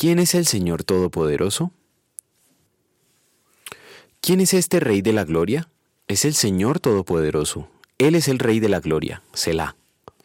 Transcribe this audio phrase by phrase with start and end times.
[0.00, 1.72] ¿Quién es el Señor Todopoderoso?
[4.22, 5.68] ¿Quién es este Rey de la Gloria?
[6.08, 7.68] Es el Señor Todopoderoso.
[7.98, 9.22] Él es el Rey de la Gloria.
[9.34, 9.76] Selah.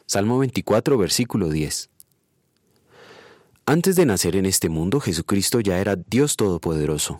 [0.05, 1.89] Salmo 24, versículo 10.
[3.65, 7.19] Antes de nacer en este mundo, Jesucristo ya era Dios Todopoderoso.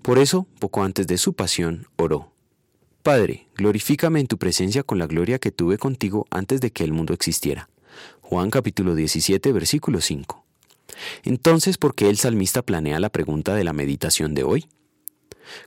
[0.00, 2.30] Por eso, poco antes de su pasión, oró.
[3.02, 6.92] Padre, glorifícame en tu presencia con la gloria que tuve contigo antes de que el
[6.92, 7.68] mundo existiera.
[8.20, 10.37] Juan capítulo 17, versículo 5.
[11.24, 14.68] Entonces, ¿por qué el salmista planea la pregunta de la meditación de hoy?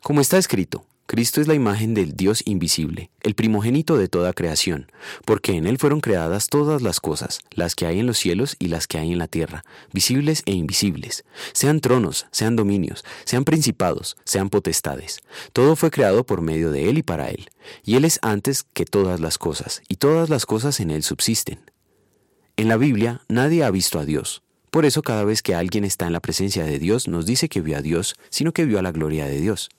[0.01, 4.89] Como está escrito, Cristo es la imagen del Dios invisible, el primogénito de toda creación,
[5.25, 8.69] porque en Él fueron creadas todas las cosas, las que hay en los cielos y
[8.69, 14.15] las que hay en la tierra, visibles e invisibles, sean tronos, sean dominios, sean principados,
[14.23, 15.19] sean potestades.
[15.51, 17.49] Todo fue creado por medio de Él y para Él,
[17.83, 21.59] y Él es antes que todas las cosas, y todas las cosas en Él subsisten.
[22.55, 26.07] En la Biblia nadie ha visto a Dios, por eso cada vez que alguien está
[26.07, 28.81] en la presencia de Dios nos dice que vio a Dios, sino que vio a
[28.81, 29.69] la gloria de Dios.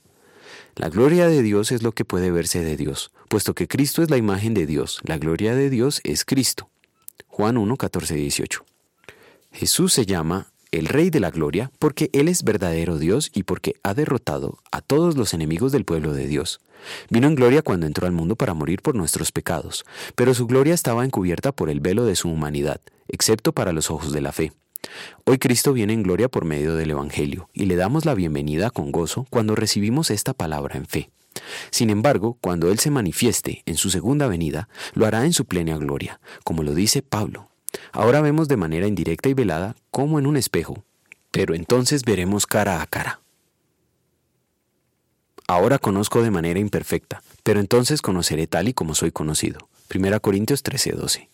[0.77, 4.11] La gloria de Dios es lo que puede verse de Dios, puesto que Cristo es
[4.11, 6.69] la imagen de Dios, la gloria de Dios es Cristo.
[7.27, 8.64] Juan 1, 14, 18.
[9.52, 13.77] Jesús se llama el Rey de la Gloria porque Él es verdadero Dios y porque
[13.83, 16.61] ha derrotado a todos los enemigos del pueblo de Dios.
[17.08, 20.74] Vino en gloria cuando entró al mundo para morir por nuestros pecados, pero su gloria
[20.74, 24.52] estaba encubierta por el velo de su humanidad, excepto para los ojos de la fe.
[25.25, 28.93] Hoy Cristo viene en gloria por medio del Evangelio y le damos la bienvenida con
[28.93, 31.11] gozo cuando recibimos esta palabra en fe.
[31.71, 35.77] Sin embargo, cuando Él se manifieste en su segunda venida, lo hará en su plena
[35.79, 37.48] gloria, como lo dice Pablo.
[37.93, 40.85] Ahora vemos de manera indirecta y velada como en un espejo,
[41.31, 43.20] pero entonces veremos cara a cara.
[45.48, 49.69] Ahora conozco de manera imperfecta, pero entonces conoceré tal y como soy conocido.
[49.95, 51.29] 1 Corintios 13:12.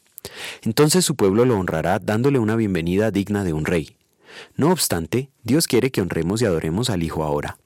[0.62, 3.96] Entonces su pueblo lo honrará dándole una bienvenida digna de un rey.
[4.56, 7.58] No obstante, Dios quiere que honremos y adoremos al Hijo ahora.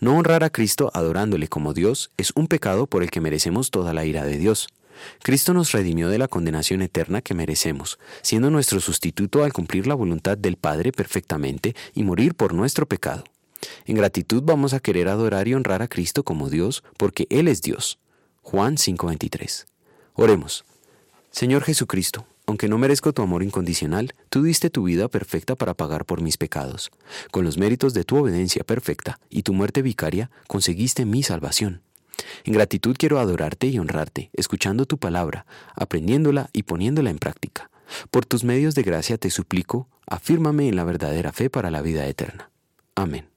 [0.00, 3.92] No honrar a Cristo adorándole como Dios es un pecado por el que merecemos toda
[3.92, 4.68] la ira de Dios.
[5.22, 9.94] Cristo nos redimió de la condenación eterna que merecemos, siendo nuestro sustituto al cumplir la
[9.94, 13.24] voluntad del Padre perfectamente y morir por nuestro pecado.
[13.84, 17.62] En gratitud vamos a querer adorar y honrar a Cristo como Dios, porque Él es
[17.62, 17.98] Dios.
[18.42, 19.66] Juan 5:23.
[20.14, 20.64] Oremos.
[21.38, 26.06] Señor Jesucristo, aunque no merezco tu amor incondicional, tú diste tu vida perfecta para pagar
[26.06, 26.90] por mis pecados.
[27.30, 31.82] Con los méritos de tu obediencia perfecta y tu muerte vicaria, conseguiste mi salvación.
[32.44, 37.68] En gratitud quiero adorarte y honrarte, escuchando tu palabra, aprendiéndola y poniéndola en práctica.
[38.10, 42.06] Por tus medios de gracia te suplico, afírmame en la verdadera fe para la vida
[42.06, 42.48] eterna.
[42.94, 43.28] Amén.